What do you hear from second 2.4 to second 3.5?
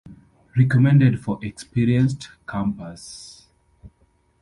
campers.